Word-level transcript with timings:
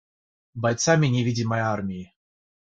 бойцами 0.55 1.05
невидимой 1.05 1.59
армии. 1.61 2.11